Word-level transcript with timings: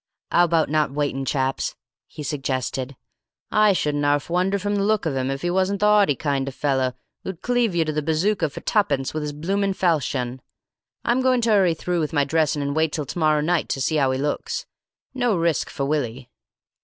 "'Ow 0.31 0.43
about 0.45 0.67
not 0.67 0.89
waiting, 0.91 1.23
chaps?" 1.25 1.75
he 2.07 2.23
suggested. 2.23 2.95
"I 3.51 3.71
shouldn't 3.71 4.03
'arf 4.03 4.31
wonder, 4.31 4.57
from 4.57 4.73
the 4.73 4.81
look 4.81 5.05
of 5.05 5.15
him, 5.15 5.29
if 5.29 5.43
he 5.43 5.51
wasn't 5.51 5.79
the 5.79 5.85
'aughty 5.85 6.15
kind 6.15 6.47
of 6.47 6.55
a 6.55 6.57
feller 6.57 6.95
who'd 7.23 7.43
cleave 7.43 7.75
you 7.75 7.85
to 7.85 7.93
the 7.93 8.01
bazooka 8.01 8.49
for 8.49 8.61
tuppence 8.61 9.13
with 9.13 9.21
his 9.21 9.31
bloomin' 9.31 9.73
falchion. 9.75 10.41
I'm 11.05 11.21
goin' 11.21 11.39
to 11.41 11.51
'urry 11.51 11.75
through 11.75 11.99
with 11.99 12.13
my 12.13 12.23
dressing 12.23 12.63
and 12.63 12.75
wait 12.75 12.93
till 12.93 13.05
to 13.05 13.19
morrow 13.19 13.41
night 13.41 13.69
to 13.69 13.79
see 13.79 13.97
how 13.97 14.09
he 14.09 14.17
looks. 14.17 14.65
No 15.13 15.35
risks 15.37 15.71
for 15.71 15.85
Willie!" 15.85 16.31